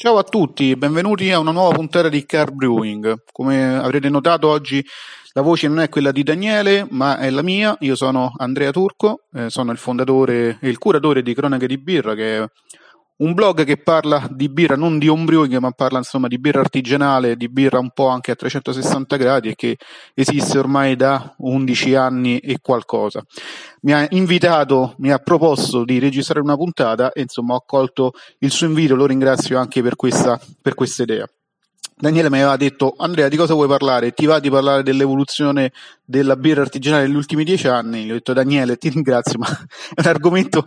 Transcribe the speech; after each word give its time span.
Ciao 0.00 0.16
a 0.16 0.22
tutti, 0.22 0.74
benvenuti 0.76 1.30
a 1.30 1.38
una 1.38 1.50
nuova 1.50 1.74
puntata 1.74 2.08
di 2.08 2.24
Car 2.24 2.52
Brewing. 2.52 3.24
Come 3.30 3.76
avrete 3.76 4.08
notato 4.08 4.48
oggi 4.48 4.82
la 5.34 5.42
voce 5.42 5.68
non 5.68 5.80
è 5.80 5.90
quella 5.90 6.10
di 6.10 6.22
Daniele, 6.22 6.86
ma 6.88 7.18
è 7.18 7.28
la 7.28 7.42
mia. 7.42 7.76
Io 7.80 7.94
sono 7.94 8.32
Andrea 8.38 8.70
Turco, 8.70 9.24
eh, 9.34 9.50
sono 9.50 9.72
il 9.72 9.76
fondatore 9.76 10.56
e 10.58 10.70
il 10.70 10.78
curatore 10.78 11.20
di 11.22 11.34
Cronache 11.34 11.66
di 11.66 11.76
Birra, 11.76 12.14
che 12.14 12.38
è 12.38 12.48
un 13.20 13.34
blog 13.34 13.64
che 13.64 13.76
parla 13.76 14.26
di 14.30 14.48
birra 14.48 14.76
non 14.76 14.98
di 14.98 15.08
homebrewing 15.08 15.58
ma 15.58 15.70
parla 15.72 15.98
insomma 15.98 16.28
di 16.28 16.38
birra 16.38 16.60
artigianale, 16.60 17.36
di 17.36 17.48
birra 17.48 17.78
un 17.78 17.90
po' 17.90 18.08
anche 18.08 18.30
a 18.30 18.34
360 18.34 19.16
gradi 19.16 19.48
e 19.50 19.54
che 19.54 19.76
esiste 20.14 20.58
ormai 20.58 20.96
da 20.96 21.34
11 21.38 21.94
anni 21.94 22.38
e 22.38 22.58
qualcosa. 22.60 23.22
Mi 23.82 23.92
ha 23.92 24.06
invitato, 24.10 24.94
mi 24.98 25.10
ha 25.10 25.18
proposto 25.18 25.84
di 25.84 25.98
registrare 25.98 26.40
una 26.40 26.56
puntata 26.56 27.12
e 27.12 27.22
insomma 27.22 27.54
ho 27.54 27.58
accolto 27.58 28.12
il 28.38 28.50
suo 28.50 28.66
invito, 28.66 28.94
lo 28.94 29.06
ringrazio 29.06 29.58
anche 29.58 29.82
per 29.82 29.96
questa, 29.96 30.40
per 30.60 30.74
questa 30.74 31.02
idea. 31.02 31.26
Daniele 32.00 32.30
mi 32.30 32.38
aveva 32.38 32.56
detto 32.56 32.94
Andrea 32.96 33.28
di 33.28 33.36
cosa 33.36 33.52
vuoi 33.52 33.68
parlare? 33.68 34.12
Ti 34.12 34.24
va 34.24 34.40
di 34.40 34.48
parlare 34.48 34.82
dell'evoluzione 34.82 35.70
della 36.02 36.34
birra 36.34 36.62
artigianale 36.62 37.06
negli 37.06 37.14
ultimi 37.14 37.44
dieci 37.44 37.68
anni? 37.68 38.04
Gli 38.04 38.10
ho 38.10 38.14
detto 38.14 38.32
Daniele 38.32 38.78
ti 38.78 38.88
ringrazio 38.88 39.38
ma 39.38 39.46
è 39.94 40.00
un 40.00 40.06
argomento 40.06 40.64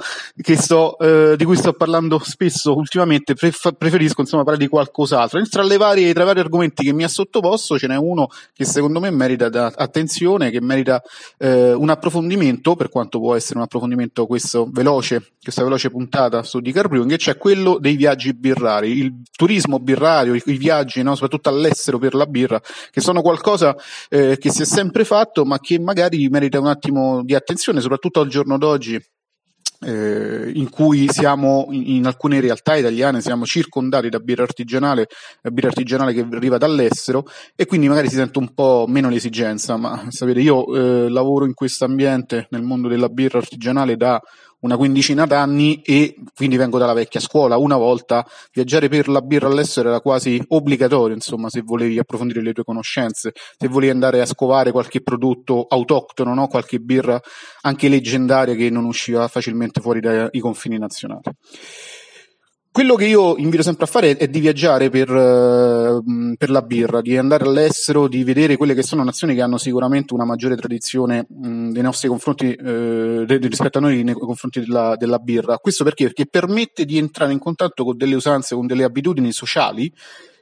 sto, 0.55 0.95
eh, 0.99 1.35
di 1.35 1.43
cui 1.43 1.55
sto 1.55 1.73
parlando 1.73 2.19
spesso 2.23 2.75
ultimamente 2.75 3.33
Pref- 3.33 3.73
preferisco 3.73 4.21
insomma 4.21 4.43
parlare 4.43 4.63
di 4.63 4.69
qualcos'altro 4.69 5.39
e 5.39 5.45
tra, 5.45 5.65
varie, 5.75 6.13
tra 6.13 6.21
i 6.21 6.25
vari 6.25 6.39
argomenti 6.39 6.83
che 6.83 6.93
mi 6.93 7.03
ha 7.03 7.07
sottoposto 7.07 7.79
ce 7.79 7.87
n'è 7.87 7.97
uno 7.97 8.27
che 8.53 8.63
secondo 8.63 8.99
me 8.99 9.09
merita 9.09 9.73
attenzione 9.75 10.51
che 10.51 10.61
merita 10.61 11.01
eh, 11.39 11.73
un 11.73 11.89
approfondimento 11.89 12.75
per 12.75 12.89
quanto 12.89 13.19
può 13.19 13.33
essere 13.35 13.57
un 13.57 13.63
approfondimento 13.63 14.27
questo 14.27 14.69
veloce 14.71 15.31
questa 15.41 15.63
veloce 15.63 15.89
puntata 15.89 16.43
su 16.43 16.59
di 16.59 16.71
Carbrewing 16.71 17.09
che 17.09 17.17
c'è 17.17 17.37
quello 17.37 17.79
dei 17.79 17.95
viaggi 17.95 18.35
birrari 18.35 18.91
il 18.91 19.13
turismo 19.35 19.79
birrario 19.79 20.35
i, 20.35 20.41
i 20.45 20.57
viaggi 20.57 21.01
no? 21.01 21.15
Soprattutto 21.23 21.49
all'estero 21.49 21.97
per 21.97 22.13
la 22.13 22.25
birra, 22.25 22.61
che 22.91 23.01
sono 23.01 23.21
qualcosa 23.21 23.75
eh, 24.09 24.37
che 24.37 24.51
si 24.51 24.63
è 24.63 24.65
sempre 24.65 25.05
fatto, 25.05 25.45
ma 25.45 25.59
che 25.59 25.79
magari 25.79 26.27
merita 26.29 26.59
un 26.59 26.67
attimo 26.67 27.23
di 27.23 27.33
attenzione, 27.33 27.81
soprattutto 27.81 28.19
al 28.19 28.27
giorno 28.27 28.57
d'oggi. 28.57 29.01
Eh, 29.85 30.49
in 30.53 30.69
cui 30.69 31.09
siamo 31.09 31.67
in, 31.71 32.05
alcune 32.05 32.39
realtà 32.39 32.77
italiane 32.77 33.19
siamo 33.19 33.43
circondati 33.45 34.07
da 34.07 34.19
birra 34.19 34.43
artigianale, 34.43 35.07
birra 35.51 35.67
artigianale 35.67 36.13
che 36.13 36.25
arriva 36.31 36.57
dall'estero 36.57 37.25
e 37.53 37.65
quindi 37.65 37.89
magari 37.89 38.07
si 38.07 38.15
sente 38.15 38.39
un 38.39 38.53
po' 38.53 38.85
meno 38.87 39.09
l'esigenza, 39.09 39.75
ma 39.75 40.05
sapete 40.07 40.39
io 40.39 40.73
eh, 40.73 41.09
lavoro 41.09 41.43
in 41.43 41.53
questo 41.53 41.83
ambiente 41.83 42.47
nel 42.51 42.61
mondo 42.61 42.87
della 42.87 43.09
birra 43.09 43.39
artigianale 43.39 43.97
da 43.97 44.21
una 44.63 44.77
quindicina 44.77 45.25
d'anni 45.25 45.81
e 45.81 46.15
quindi 46.35 46.57
vengo 46.57 46.77
dalla 46.77 46.93
vecchia 46.93 47.19
scuola. 47.19 47.57
Una 47.57 47.77
volta 47.77 48.25
viaggiare 48.51 48.89
per 48.89 49.07
la 49.07 49.21
birra 49.21 49.47
all'estero 49.47 49.89
era 49.89 50.01
quasi 50.01 50.43
obbligatorio, 50.49 51.15
insomma, 51.15 51.49
se 51.49 51.61
volevi 51.61 51.99
approfondire 51.99 52.41
le 52.41 52.53
tue 52.53 52.63
conoscenze, 52.63 53.33
se 53.57 53.67
volevi 53.67 53.91
andare 53.91 54.21
a 54.21 54.25
scovare 54.25 54.71
qualche 54.71 55.01
prodotto 55.01 55.65
autoctono, 55.67 56.33
no? 56.33 56.47
qualche 56.47 56.79
birra 56.79 57.21
anche 57.61 57.87
leggendaria 57.87 58.55
che 58.55 58.69
non 58.69 58.85
usciva 58.85 59.27
facilmente 59.27 59.81
fuori 59.81 59.99
dai 59.99 60.39
confini 60.39 60.77
nazionali. 60.77 61.21
Quello 62.73 62.95
che 62.95 63.05
io 63.05 63.37
invito 63.37 63.61
sempre 63.61 63.85
a 63.85 63.87
fare 63.87 64.17
è 64.17 64.27
di 64.27 64.39
viaggiare 64.39 64.89
per, 64.89 65.07
uh, 65.07 66.33
per, 66.35 66.49
la 66.49 66.63
birra, 66.63 67.01
di 67.01 67.15
andare 67.15 67.43
all'estero, 67.43 68.07
di 68.07 68.23
vedere 68.23 68.57
quelle 68.57 68.73
che 68.73 68.81
sono 68.81 69.03
nazioni 69.03 69.35
che 69.35 69.43
hanno 69.43 69.59
sicuramente 69.59 70.15
una 70.15 70.25
maggiore 70.25 70.55
tradizione 70.55 71.27
mh, 71.29 71.69
nei 71.69 71.83
nostri 71.83 72.07
confronti, 72.07 72.47
uh, 72.47 73.25
rispetto 73.27 73.77
a 73.77 73.81
noi 73.81 74.01
nei 74.03 74.15
confronti 74.15 74.61
della, 74.61 74.95
della, 74.95 75.19
birra. 75.19 75.59
Questo 75.59 75.83
perché? 75.83 76.05
Perché 76.05 76.25
permette 76.25 76.83
di 76.85 76.97
entrare 76.97 77.31
in 77.31 77.37
contatto 77.37 77.83
con 77.83 77.95
delle 77.95 78.15
usanze, 78.15 78.55
con 78.55 78.65
delle 78.65 78.85
abitudini 78.85 79.31
sociali 79.31 79.93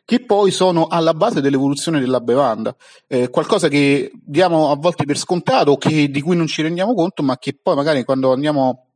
che 0.06 0.24
poi 0.24 0.52
sono 0.52 0.88
alla 0.88 1.14
base 1.14 1.42
dell'evoluzione 1.42 2.00
della 2.00 2.22
bevanda. 2.22 2.74
Eh, 3.08 3.30
qualcosa 3.30 3.68
che 3.68 4.10
diamo 4.24 4.72
a 4.72 4.78
volte 4.78 5.04
per 5.04 5.18
scontato, 5.18 5.76
che, 5.76 6.10
di 6.10 6.22
cui 6.22 6.38
non 6.38 6.48
ci 6.48 6.62
rendiamo 6.62 6.94
conto, 6.94 7.24
ma 7.24 7.38
che 7.38 7.60
poi 7.62 7.76
magari 7.76 8.06
quando 8.06 8.32
andiamo 8.32 8.91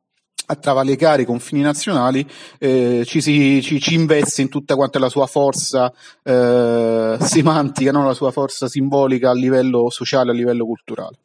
a 0.48 0.56
travalicare 0.56 1.24
i 1.24 1.26
confini 1.26 1.62
nazionali, 1.62 2.26
eh, 2.60 3.04
ci, 3.06 3.22
si, 3.22 3.62
ci, 3.62 3.80
ci, 3.80 3.94
investe 3.94 4.42
in 4.42 4.50
tutta 4.50 4.76
quanta 4.76 5.00
la 5.00 5.10
sua 5.10 5.26
forza 5.28 5.92
eh, 6.24 7.18
semantica, 7.22 7.92
no? 7.92 8.06
la 8.06 8.14
sua 8.14 8.32
forza 8.32 8.68
simbolica 8.68 9.30
a 9.30 9.34
livello 9.34 9.90
sociale, 9.90 10.32
a 10.32 10.34
livello 10.34 10.66
culturale 10.66 11.18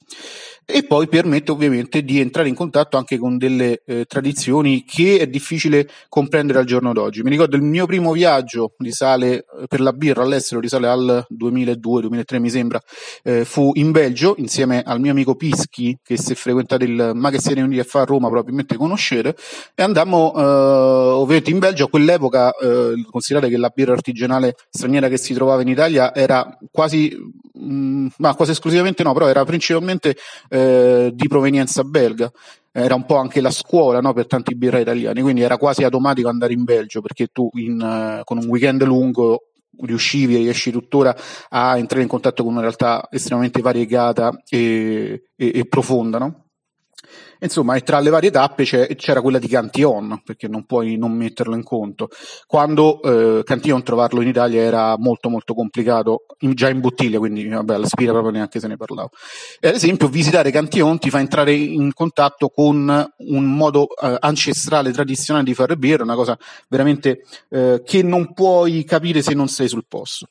e 0.64 0.84
poi 0.84 1.08
permette 1.08 1.50
ovviamente 1.50 2.02
di 2.02 2.20
entrare 2.20 2.48
in 2.48 2.54
contatto 2.54 2.96
anche 2.96 3.18
con 3.18 3.36
delle 3.38 3.82
eh, 3.84 4.04
tradizioni 4.04 4.84
che 4.84 5.18
è 5.18 5.26
difficile 5.26 5.88
comprendere 6.08 6.60
al 6.60 6.64
giorno 6.64 6.92
d'oggi. 6.92 7.22
Mi 7.22 7.30
ricordo 7.30 7.56
il 7.56 7.62
mio 7.62 7.86
primo 7.86 8.12
viaggio 8.12 8.74
risale 8.78 9.36
eh, 9.36 9.66
per 9.66 9.80
la 9.80 9.92
birra 9.92 10.22
all'estero, 10.22 10.60
risale 10.60 10.88
al 10.88 11.26
2002-2003 11.32 12.38
mi 12.38 12.50
sembra, 12.50 12.80
eh, 13.22 13.44
fu 13.44 13.70
in 13.74 13.90
Belgio 13.90 14.34
insieme 14.38 14.82
al 14.82 15.00
mio 15.00 15.10
amico 15.10 15.34
Pischi 15.34 15.98
che 16.02 16.16
se 16.16 16.34
frequentate 16.34 16.84
il 16.84 17.12
Magazzini 17.14 17.60
Uniti 17.60 17.80
a 17.80 17.84
fa 17.84 18.02
a 18.02 18.04
Roma 18.04 18.28
probabilmente 18.28 18.76
conoscete 18.76 19.34
e 19.74 19.82
andammo 19.82 20.32
eh, 20.36 20.42
ovviamente 20.42 21.50
in 21.50 21.58
Belgio 21.58 21.84
a 21.84 21.88
quell'epoca 21.88 22.52
eh, 22.52 23.04
considerate 23.10 23.50
che 23.50 23.58
la 23.58 23.70
birra 23.74 23.92
artigianale 23.92 24.54
straniera 24.70 25.08
che 25.08 25.18
si 25.18 25.34
trovava 25.34 25.62
in 25.62 25.68
Italia 25.68 26.14
era 26.14 26.56
quasi 26.70 27.16
mh, 27.60 27.72
mm, 27.72 28.06
ma 28.18 28.34
quasi 28.34 28.52
esclusivamente 28.52 29.02
no, 29.02 29.12
però 29.12 29.28
era 29.28 29.44
principalmente 29.44 30.16
eh, 30.50 31.10
di 31.14 31.28
provenienza 31.28 31.84
belga. 31.84 32.30
Era 32.72 32.94
un 32.94 33.06
po' 33.06 33.16
anche 33.16 33.40
la 33.40 33.50
scuola 33.50 34.00
no, 34.00 34.12
per 34.12 34.26
tanti 34.26 34.54
birra 34.54 34.78
italiani, 34.78 35.22
quindi 35.22 35.40
era 35.40 35.56
quasi 35.56 35.82
automatico 35.82 36.28
andare 36.28 36.52
in 36.52 36.64
Belgio 36.64 37.00
perché 37.00 37.28
tu 37.28 37.48
in, 37.54 37.80
uh, 37.80 38.22
con 38.24 38.38
un 38.38 38.46
weekend 38.46 38.82
lungo 38.84 39.46
riuscivi 39.82 40.34
e 40.34 40.38
riesci 40.38 40.70
tuttora 40.70 41.16
a 41.48 41.78
entrare 41.78 42.02
in 42.02 42.08
contatto 42.08 42.42
con 42.42 42.52
una 42.52 42.60
realtà 42.60 43.08
estremamente 43.10 43.60
variegata 43.60 44.30
e, 44.48 45.24
e, 45.34 45.52
e 45.54 45.64
profonda. 45.66 46.18
No? 46.18 46.44
Insomma, 47.40 47.74
e 47.74 47.80
tra 47.80 48.00
le 48.00 48.10
varie 48.10 48.30
tappe 48.30 48.64
c'era 48.64 49.20
quella 49.20 49.38
di 49.38 49.48
Cantillon, 49.48 50.22
perché 50.24 50.48
non 50.48 50.64
puoi 50.64 50.96
non 50.96 51.12
metterlo 51.12 51.54
in 51.54 51.62
conto. 51.62 52.08
Quando 52.46 53.00
eh, 53.02 53.42
Cantillon 53.44 53.82
trovarlo 53.82 54.20
in 54.20 54.28
Italia 54.28 54.60
era 54.60 54.96
molto 54.98 55.28
molto 55.28 55.54
complicato, 55.54 56.26
in, 56.40 56.54
già 56.54 56.68
in 56.68 56.80
bottiglia, 56.80 57.18
quindi 57.18 57.48
vabbè, 57.48 57.76
la 57.76 57.86
spira 57.86 58.12
proprio 58.12 58.32
neanche 58.32 58.60
se 58.60 58.68
ne 58.68 58.76
parlava. 58.76 59.08
E 59.58 59.68
ad 59.68 59.74
esempio, 59.74 60.08
visitare 60.08 60.50
Cantillon 60.50 60.98
ti 60.98 61.10
fa 61.10 61.20
entrare 61.20 61.52
in 61.52 61.92
contatto 61.94 62.48
con 62.48 63.12
un 63.16 63.44
modo 63.44 63.86
eh, 63.96 64.16
ancestrale, 64.18 64.92
tradizionale 64.92 65.44
di 65.44 65.54
fare 65.54 65.76
birra, 65.76 66.02
una 66.02 66.14
cosa 66.14 66.38
veramente 66.68 67.24
eh, 67.48 67.82
che 67.84 68.02
non 68.02 68.32
puoi 68.32 68.84
capire 68.84 69.22
se 69.22 69.34
non 69.34 69.48
sei 69.48 69.68
sul 69.68 69.84
posto. 69.88 70.28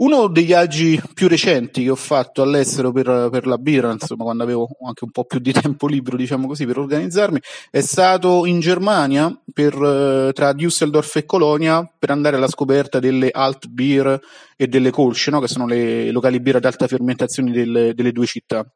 Uno 0.00 0.28
dei 0.28 0.44
viaggi 0.44 0.98
più 1.12 1.28
recenti 1.28 1.82
che 1.82 1.90
ho 1.90 1.94
fatto 1.94 2.40
all'estero 2.40 2.90
per, 2.90 3.28
per, 3.30 3.46
la 3.46 3.58
birra, 3.58 3.92
insomma, 3.92 4.24
quando 4.24 4.42
avevo 4.42 4.66
anche 4.86 5.04
un 5.04 5.10
po' 5.10 5.24
più 5.24 5.40
di 5.40 5.52
tempo 5.52 5.86
libero, 5.86 6.16
diciamo 6.16 6.46
così, 6.46 6.64
per 6.64 6.78
organizzarmi, 6.78 7.38
è 7.70 7.82
stato 7.82 8.46
in 8.46 8.60
Germania 8.60 9.30
per, 9.52 9.74
eh, 9.74 10.32
tra 10.32 10.54
Düsseldorf 10.54 11.16
e 11.16 11.26
Colonia 11.26 11.86
per 11.98 12.10
andare 12.10 12.36
alla 12.36 12.48
scoperta 12.48 12.98
delle 12.98 13.28
Alt 13.30 13.66
Beer 13.66 14.18
e 14.56 14.68
delle 14.68 14.90
Kolsch, 14.90 15.28
no? 15.28 15.38
che 15.38 15.48
sono 15.48 15.66
le 15.66 16.10
locali 16.10 16.40
birra 16.40 16.56
ad 16.56 16.64
alta 16.64 16.86
fermentazione 16.86 17.52
delle, 17.52 17.92
delle 17.92 18.12
due 18.12 18.24
città. 18.24 18.66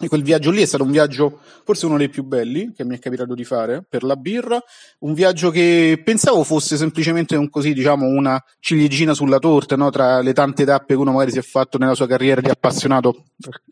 E 0.00 0.06
quel 0.06 0.22
viaggio 0.22 0.52
lì 0.52 0.62
è 0.62 0.64
stato 0.64 0.84
un 0.84 0.92
viaggio, 0.92 1.40
forse 1.64 1.86
uno 1.86 1.96
dei 1.96 2.08
più 2.08 2.22
belli 2.22 2.72
che 2.72 2.84
mi 2.84 2.94
è 2.94 3.00
capitato 3.00 3.34
di 3.34 3.42
fare 3.42 3.82
per 3.82 4.04
la 4.04 4.14
birra, 4.14 4.62
un 5.00 5.12
viaggio 5.12 5.50
che 5.50 6.00
pensavo 6.04 6.44
fosse 6.44 6.76
semplicemente 6.76 7.34
un 7.34 7.50
così, 7.50 7.72
diciamo, 7.72 8.06
una 8.06 8.40
ciliegina 8.60 9.12
sulla 9.12 9.40
torta, 9.40 9.74
no? 9.74 9.90
tra 9.90 10.20
le 10.20 10.32
tante 10.32 10.64
tappe 10.64 10.94
che 10.94 11.00
uno 11.00 11.10
magari 11.10 11.32
si 11.32 11.38
è 11.38 11.42
fatto 11.42 11.78
nella 11.78 11.96
sua 11.96 12.06
carriera 12.06 12.40
di 12.40 12.48
appassionato 12.48 13.24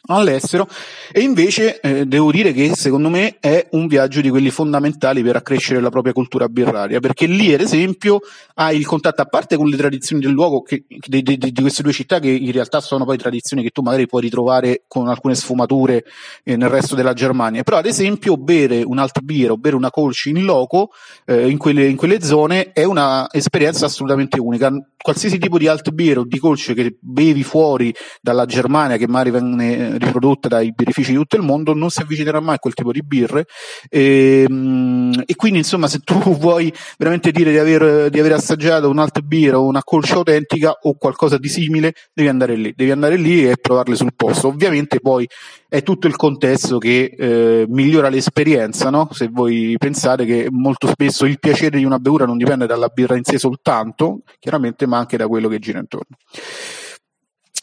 all'estero, 0.08 0.66
e 1.12 1.20
invece 1.20 1.78
eh, 1.78 2.06
devo 2.06 2.32
dire 2.32 2.52
che 2.52 2.74
secondo 2.74 3.08
me 3.08 3.36
è 3.38 3.68
un 3.70 3.86
viaggio 3.86 4.20
di 4.20 4.28
quelli 4.28 4.50
fondamentali 4.50 5.22
per 5.22 5.36
accrescere 5.36 5.80
la 5.80 5.90
propria 5.90 6.12
cultura 6.12 6.48
birraria, 6.48 6.98
perché 6.98 7.26
lì 7.26 7.54
ad 7.54 7.60
esempio 7.60 8.18
hai 8.54 8.76
il 8.76 8.84
contatto 8.84 9.22
a 9.22 9.26
parte 9.26 9.56
con 9.56 9.68
le 9.68 9.76
tradizioni 9.76 10.20
del 10.20 10.32
luogo 10.32 10.62
che, 10.62 10.86
di, 10.88 11.22
di, 11.22 11.38
di 11.38 11.60
queste 11.60 11.84
due 11.84 11.92
città 11.92 12.18
che 12.18 12.30
in 12.30 12.50
realtà 12.50 12.80
sono 12.80 13.04
poi 13.04 13.16
tradizioni 13.16 13.62
che 13.62 13.70
tu 13.70 13.82
magari 13.82 14.08
puoi 14.08 14.22
ritrovare 14.22 14.82
con 14.88 15.06
alcune 15.06 15.36
sfumature 15.36 16.04
eh, 16.44 16.56
nel 16.56 16.68
resto 16.68 16.94
della 16.94 17.12
Germania. 17.12 17.62
Però, 17.62 17.76
ad 17.76 17.86
esempio, 17.86 18.36
bere 18.36 18.82
un 18.82 18.98
Altbier 18.98 19.52
o 19.52 19.56
bere 19.56 19.76
una 19.76 19.90
Kolsch 19.90 20.26
in 20.26 20.44
loco 20.44 20.90
eh, 21.24 21.48
in, 21.48 21.58
quelle, 21.58 21.86
in, 21.86 21.96
quelle, 21.96 22.22
zone 22.22 22.72
è 22.72 22.84
un'esperienza 22.84 23.86
assolutamente 23.86 24.38
unica. 24.40 24.70
Qualsiasi 24.96 25.38
tipo 25.38 25.58
di 25.58 25.68
Altbier 25.68 26.18
o 26.18 26.24
di 26.24 26.38
Kolsch 26.38 26.74
che 26.74 26.96
bevi 27.00 27.42
fuori 27.44 27.94
dalla 28.20 28.44
Germania, 28.44 28.96
che 28.96 29.06
magari 29.06 29.30
viene 29.30 29.98
riprodotta 29.98 30.48
dai 30.48 30.72
birrifici 30.72 31.12
di 31.12 31.16
tutto 31.16 31.36
il 31.36 31.42
mondo, 31.42 31.74
non 31.74 31.90
si 31.90 32.00
avvicinerà 32.00 32.40
mai 32.40 32.56
a 32.56 32.58
quel 32.58 32.74
tipo 32.74 32.92
di 32.92 33.02
birre. 33.02 33.46
E, 33.88 34.44
ehm, 34.48 35.22
e 35.24 35.34
quindi, 35.36 35.58
insomma, 35.58 35.88
se 35.88 36.00
tu 36.00 36.18
vuoi 36.36 36.72
veramente 36.98 37.30
dire 37.30 37.50
di 37.50 37.58
aver, 37.58 38.10
di 38.10 38.18
aver 38.18 38.32
assaggiato 38.32 38.88
un 38.88 38.98
Altbier 38.98 39.54
o 39.54 39.64
una 39.64 39.82
Kolsch 39.82 40.12
autentica 40.12 40.76
o 40.82 40.94
qualcosa 40.96 41.38
di 41.38 41.48
simile, 41.48 41.92
devi 42.12 42.28
andare 42.28 42.56
lì. 42.56 42.72
Devi 42.74 42.90
andare 42.90 43.16
lì 43.16 43.48
e 43.48 43.56
provarle 43.56 43.94
sul 43.96 44.14
posto. 44.14 44.48
Ovviamente 44.48 45.00
poi 45.00 45.28
è 45.68 45.82
tutto 45.82 46.05
tutto 46.06 46.08
il 46.08 46.16
contesto 46.16 46.78
che 46.78 47.14
eh, 47.16 47.66
migliora 47.68 48.08
l'esperienza, 48.08 48.90
no? 48.90 49.08
Se 49.12 49.28
voi 49.30 49.76
pensate 49.78 50.24
che 50.24 50.48
molto 50.50 50.86
spesso 50.86 51.26
il 51.26 51.38
piacere 51.38 51.78
di 51.78 51.84
una 51.84 51.98
bevuta 51.98 52.24
non 52.24 52.36
dipende 52.36 52.66
dalla 52.66 52.88
birra 52.88 53.16
in 53.16 53.24
sé 53.24 53.38
soltanto, 53.38 54.20
chiaramente, 54.38 54.86
ma 54.86 54.98
anche 54.98 55.16
da 55.16 55.26
quello 55.26 55.48
che 55.48 55.58
gira 55.58 55.78
intorno. 55.78 56.16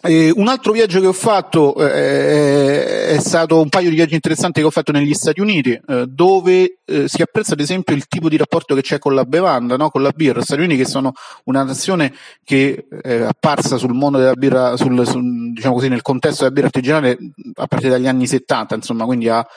Eh, 0.05 0.33
un 0.35 0.49
altro 0.49 0.73
viaggio 0.73 0.99
che 0.99 1.07
ho 1.07 1.13
fatto 1.13 1.75
eh, 1.77 3.05
è 3.15 3.19
stato 3.19 3.61
un 3.61 3.69
paio 3.69 3.87
di 3.87 3.95
viaggi 3.95 4.15
interessanti 4.15 4.59
che 4.59 4.65
ho 4.65 4.69
fatto 4.69 4.91
negli 4.91 5.13
Stati 5.13 5.39
Uniti, 5.39 5.71
eh, 5.71 6.05
dove 6.09 6.79
eh, 6.83 7.07
si 7.07 7.21
apprezza 7.21 7.53
ad 7.53 7.61
esempio 7.61 7.95
il 7.95 8.05
tipo 8.07 8.27
di 8.27 8.35
rapporto 8.35 8.75
che 8.75 8.81
c'è 8.81 8.99
con 8.99 9.15
la 9.15 9.23
bevanda, 9.23 9.77
no? 9.77 9.89
con 9.89 10.01
la 10.01 10.11
birra. 10.13 10.41
Stati 10.41 10.59
Uniti 10.59 10.75
che 10.75 10.85
sono 10.85 11.13
una 11.45 11.63
nazione 11.63 12.13
che 12.43 12.85
è 13.01 13.21
apparsa 13.21 13.77
sul 13.77 13.93
mondo 13.93 14.17
della 14.17 14.33
birra, 14.33 14.75
sul, 14.75 15.07
sul, 15.07 15.53
diciamo 15.53 15.75
così, 15.75 15.87
nel 15.87 16.01
contesto 16.01 16.43
della 16.43 16.53
birra 16.53 16.67
artigianale 16.67 17.17
a 17.53 17.67
partire 17.67 17.91
dagli 17.91 18.07
anni 18.07 18.27
70, 18.27 18.75
insomma, 18.75 19.05
quindi 19.05 19.29
ha 19.29 19.47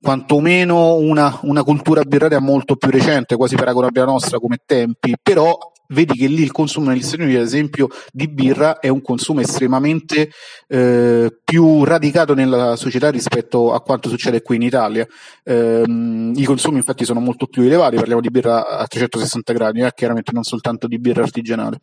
quantomeno 0.00 0.94
una, 0.94 1.40
una 1.42 1.64
cultura 1.64 2.02
birraria 2.02 2.38
molto 2.38 2.76
più 2.76 2.88
recente, 2.88 3.34
quasi 3.34 3.56
paragonabile 3.56 4.02
alla 4.02 4.12
nostra 4.12 4.38
come 4.38 4.58
tempi, 4.64 5.16
però 5.20 5.71
vedi 5.92 6.14
che 6.14 6.26
lì 6.26 6.42
il 6.42 6.50
consumo 6.52 6.90
negli 6.90 7.02
Stati 7.02 7.22
Uniti, 7.22 7.36
ad 7.36 7.44
esempio, 7.44 7.88
di 8.12 8.28
birra 8.28 8.78
è 8.78 8.88
un 8.88 9.02
consumo 9.02 9.40
estremamente 9.40 10.30
eh, 10.68 11.38
più 11.44 11.84
radicato 11.84 12.34
nella 12.34 12.76
società 12.76 13.10
rispetto 13.10 13.72
a 13.72 13.80
quanto 13.80 14.08
succede 14.08 14.42
qui 14.42 14.56
in 14.56 14.62
Italia. 14.62 15.06
Eh, 15.44 15.84
I 15.86 16.44
consumi 16.44 16.76
infatti 16.76 17.04
sono 17.04 17.20
molto 17.20 17.46
più 17.46 17.62
elevati, 17.62 17.96
parliamo 17.96 18.20
di 18.20 18.30
birra 18.30 18.66
a 18.78 18.86
360 18.86 19.52
gradi, 19.52 19.80
eh, 19.80 19.92
chiaramente 19.94 20.32
non 20.32 20.42
soltanto 20.42 20.86
di 20.86 20.98
birra 20.98 21.22
artigianale. 21.22 21.80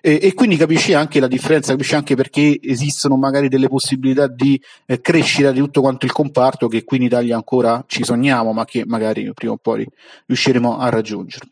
E, 0.00 0.18
e, 0.22 0.34
quindi 0.34 0.56
capisci 0.56 0.94
anche 0.94 1.20
la 1.20 1.28
differenza, 1.28 1.72
capisci 1.72 1.94
anche 1.94 2.14
perché 2.14 2.58
esistono 2.62 3.16
magari 3.16 3.48
delle 3.48 3.68
possibilità 3.68 4.26
di 4.26 4.60
eh, 4.86 5.00
crescita 5.00 5.50
di 5.50 5.58
tutto 5.58 5.80
quanto 5.80 6.06
il 6.06 6.12
comparto 6.12 6.68
che 6.68 6.84
qui 6.84 6.98
in 6.98 7.04
Italia 7.04 7.34
ancora 7.34 7.84
ci 7.86 8.04
sogniamo, 8.04 8.52
ma 8.52 8.64
che 8.64 8.84
magari 8.86 9.30
prima 9.34 9.52
o 9.52 9.58
poi 9.60 9.86
riusciremo 10.26 10.78
a 10.78 10.88
raggiungere. 10.88 11.46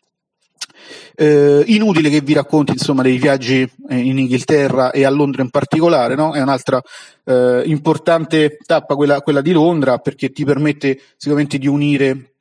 Eh, 1.15 1.63
inutile 1.67 2.11
che 2.11 2.21
vi 2.21 2.35
racconti 2.35 2.73
insomma 2.73 3.03
dei 3.03 3.17
viaggi 3.19 3.69
eh, 3.89 3.97
in 3.97 4.19
Inghilterra 4.19 4.91
e 4.91 5.05
a 5.05 5.11
Londra 5.11 5.43
in 5.43 5.51
particolare, 5.51 6.15
no? 6.15 6.35
È 6.35 6.41
un'altra 6.41 6.81
eh, 7.25 7.63
importante 7.67 8.59
tappa 8.65 8.95
quella, 8.95 9.21
quella 9.21 9.41
di 9.41 9.53
Londra 9.53 9.99
perché 9.99 10.31
ti 10.31 10.45
permette 10.45 11.01
sicuramente 11.17 11.59
di 11.59 11.67
unire 11.67 12.36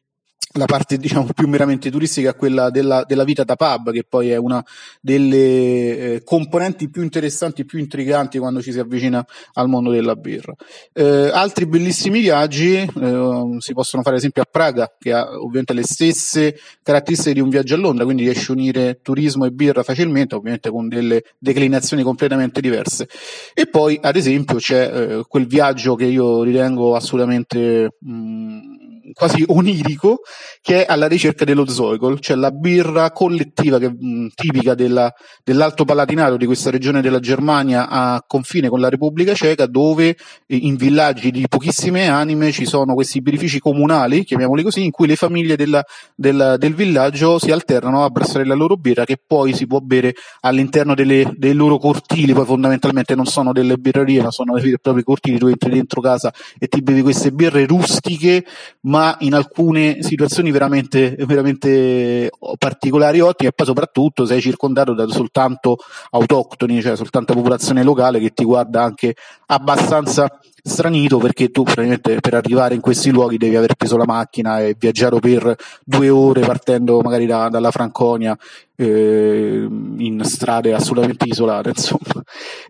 la 0.56 0.66
parte 0.66 0.98
diciamo 0.98 1.28
più 1.34 1.48
meramente 1.48 1.92
turistica 1.92 2.32
è 2.32 2.36
quella 2.36 2.70
della, 2.70 3.04
della, 3.06 3.24
vita 3.24 3.44
da 3.44 3.56
pub, 3.56 3.92
che 3.92 4.04
poi 4.08 4.30
è 4.30 4.38
una 4.38 4.64
delle 5.02 5.38
eh, 5.38 6.22
componenti 6.24 6.90
più 6.90 7.02
interessanti 7.04 7.66
più 7.66 7.80
intriganti 7.80 8.38
quando 8.38 8.62
ci 8.62 8.72
si 8.72 8.80
avvicina 8.80 9.26
al 9.54 9.68
mondo 9.68 9.92
della 9.92 10.16
birra. 10.16 10.54
Eh, 10.94 11.30
altri 11.34 11.66
bellissimi 11.66 12.20
viaggi 12.22 12.76
eh, 12.76 13.58
si 13.60 13.74
possono 13.74 14.02
fare 14.02 14.16
ad 14.16 14.22
esempio 14.22 14.42
a 14.42 14.48
Praga, 14.50 14.94
che 14.98 15.12
ha 15.12 15.28
ovviamente 15.38 15.74
le 15.74 15.84
stesse 15.84 16.58
caratteristiche 16.82 17.34
di 17.34 17.42
un 17.42 17.50
viaggio 17.50 17.76
a 17.76 17.78
Londra, 17.78 18.06
quindi 18.06 18.24
riesce 18.24 18.52
a 18.52 18.56
unire 18.56 19.00
turismo 19.02 19.46
e 19.46 19.52
birra 19.52 19.84
facilmente, 19.84 20.36
ovviamente 20.36 20.70
con 20.70 20.88
delle 20.88 21.24
declinazioni 21.38 22.04
completamente 22.04 22.62
diverse. 22.62 23.08
E 23.54 23.68
poi 23.68 24.00
ad 24.02 24.16
esempio 24.16 24.58
c'è 24.58 24.92
eh, 24.94 25.24
quel 25.28 25.48
viaggio 25.48 25.96
che 25.96 26.06
io 26.06 26.44
ritengo 26.44 26.96
assolutamente 26.96 27.96
mh, 28.00 28.14
mm, 28.14 28.75
quasi 29.14 29.44
onirico, 29.48 30.22
che 30.62 30.86
è 30.86 30.92
alla 30.92 31.08
ricerca 31.08 31.46
dello 31.46 31.68
Zoigol, 31.68 32.20
cioè 32.20 32.36
la 32.36 32.52
birra 32.52 33.12
collettiva 33.12 33.78
che, 33.78 33.90
mh, 33.90 34.30
tipica 34.34 34.74
della, 34.74 35.14
dell'Alto 35.44 35.86
Palatinato 35.86 36.38
di 36.38 36.46
questa 36.46 36.70
regione 36.70 37.02
della 37.02 37.20
Germania 37.20 37.88
a 37.88 38.24
confine 38.26 38.70
con 38.70 38.80
la 38.80 38.90
Repubblica 38.90 39.34
Ceca, 39.34 39.66
dove 39.68 40.18
eh, 40.48 40.56
in 40.56 40.76
villaggi 40.76 41.32
di 41.32 41.46
pochissime 41.48 42.08
anime 42.08 42.52
ci 42.52 42.66
sono 42.66 42.94
questi 42.94 43.22
birrifici 43.22 43.60
comunali, 43.60 44.24
chiamiamoli 44.24 44.64
così, 44.64 44.84
in 44.84 44.92
cui 44.92 45.08
le 45.08 45.16
famiglie 45.16 45.56
della, 45.56 45.84
della, 46.16 46.58
del 46.58 46.74
villaggio 46.74 47.38
si 47.40 47.52
alternano 47.52 48.02
a 48.02 48.06
abbracciare 48.06 48.46
la 48.46 48.56
loro 48.56 48.76
birra 48.76 49.06
che 49.06 49.20
poi 49.26 49.54
si 49.54 49.68
può 49.68 49.80
bere 49.80 50.14
all'interno 50.42 50.96
delle, 50.96 51.32
dei 51.36 51.54
loro 51.54 51.78
cortili, 51.78 52.34
poi 52.34 52.46
fondamentalmente 52.46 53.16
non 53.16 53.26
sono 53.26 53.52
delle 53.52 53.78
birrerie, 53.78 54.22
ma 54.22 54.32
sono 54.32 54.60
dei 54.60 54.78
propri 54.80 55.04
cortili, 55.04 55.38
tu 55.38 55.48
entri 55.48 55.72
dentro 55.72 56.02
casa 56.02 56.34
e 56.58 56.68
ti 56.68 56.82
bevi 56.82 57.02
queste 57.02 57.32
birre 57.32 57.66
rustiche, 57.66 58.46
ma 58.82 58.95
in 59.20 59.34
alcune 59.34 60.02
situazioni 60.02 60.52
veramente, 60.52 61.16
veramente 61.26 62.30
particolari 62.58 63.20
ottime 63.20 63.50
e 63.50 63.54
poi 63.54 63.66
soprattutto 63.66 64.26
sei 64.26 64.42
circondato 64.42 64.94
da 64.94 65.08
soltanto 65.08 65.78
autoctoni, 66.12 66.82
cioè 66.82 66.96
soltanto 66.96 67.34
popolazione 67.34 67.84
locale 67.84 68.20
che 68.20 68.32
ti 68.32 68.44
guarda 68.44 68.84
anche 68.84 69.16
abbastanza 69.48 70.28
stranito 70.68 71.20
perché 71.20 71.52
tu 71.52 71.62
probabilmente 71.62 72.20
per 72.20 72.34
arrivare 72.34 72.74
in 72.74 72.82
questi 72.82 73.12
luoghi 73.12 73.38
devi 73.38 73.56
aver 73.56 73.76
preso 73.76 73.98
la 73.98 74.06
macchina 74.06 74.62
e 74.62 74.76
viaggiare 74.78 75.20
per 75.20 75.56
due 75.84 76.10
ore 76.10 76.42
partendo 76.42 77.02
magari 77.02 77.28
da, 77.28 77.50
dalla 77.50 77.70
Franconia 77.70 78.36
eh, 78.76 79.68
in 79.98 80.22
strade 80.24 80.74
assolutamente 80.74 81.26
isolate 81.28 81.70
insomma, 81.76 82.24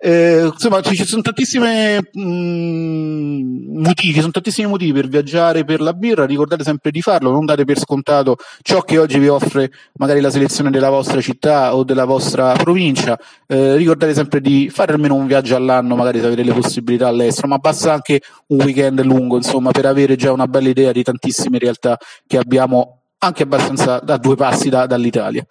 eh, 0.05 0.51
insomma 0.53 0.81
ci 0.81 1.03
sono 1.03 1.23
tantissimi 1.23 1.97
mm, 2.19 3.81
motivi 3.81 4.19
sono 4.19 4.31
tantissimi 4.31 4.67
motivi 4.67 4.93
per 4.93 5.07
viaggiare 5.07 5.63
per 5.63 5.81
la 5.81 5.93
birra 5.93 6.25
ricordate 6.25 6.63
sempre 6.63 6.91
di 6.91 7.01
farlo 7.01 7.31
non 7.31 7.43
date 7.45 7.65
per 7.65 7.79
scontato 7.79 8.37
ciò 8.61 8.81
che 8.81 8.99
oggi 8.99 9.17
vi 9.17 9.29
offre 9.29 9.71
magari 9.93 10.21
la 10.21 10.29
selezione 10.29 10.69
della 10.69 10.91
vostra 10.91 11.19
città 11.21 11.75
o 11.75 11.83
della 11.83 12.05
vostra 12.05 12.53
provincia. 12.53 13.17
Eh, 13.47 13.77
ricordate 13.77 14.13
sempre 14.13 14.41
di 14.41 14.69
fare 14.71 14.93
almeno 14.93 15.15
un 15.15 15.25
viaggio 15.25 15.55
all'anno 15.55 15.95
magari 15.95 16.19
se 16.19 16.27
avete 16.27 16.43
le 16.43 16.53
possibilità 16.53 17.07
all'estero 17.07 17.47
ma 17.47 17.57
basta 17.57 17.93
anche 17.93 18.21
un 18.47 18.61
weekend 18.61 19.01
lungo 19.01 19.37
insomma 19.37 19.71
per 19.71 19.87
avere 19.87 20.15
già 20.15 20.31
una 20.31 20.47
bella 20.47 20.69
idea 20.69 20.91
di 20.91 21.01
tantissime 21.01 21.57
realtà 21.57 21.97
che 22.27 22.37
abbiamo 22.37 23.04
anche 23.25 23.43
abbastanza 23.43 23.99
da 23.99 24.17
due 24.17 24.35
passi 24.35 24.69
da, 24.69 24.85
dall'Italia. 24.85 25.45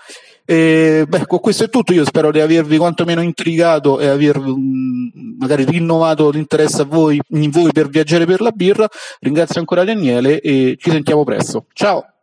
E, 0.47 1.05
beh, 1.09 1.26
con 1.26 1.41
questo 1.41 1.65
è 1.65 1.69
tutto. 1.69 1.93
Io 1.93 2.05
spero 2.05 2.31
di 2.31 2.41
avervi 2.41 2.76
quantomeno 2.76 3.23
intrigato 3.23 3.99
e 3.99 4.06
aver 4.06 4.37
um, 4.37 5.11
magari 5.38 5.65
rinnovato 5.65 6.31
l'interesse 6.31 6.82
a 6.82 6.85
voi, 6.85 7.21
in 7.29 7.50
voi 7.50 7.73
per 7.73 7.88
viaggiare 7.88 8.26
per 8.26 8.41
la 8.41 8.50
birra. 8.50 8.88
Ringrazio 9.21 9.61
ancora 9.61 9.85
Daniele 9.85 10.41
e 10.41 10.76
ci 10.79 10.91
sentiamo 10.91 11.25
presto. 11.25 11.67
Ciao! 11.73 12.14